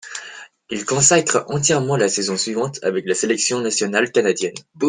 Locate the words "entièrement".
1.49-1.95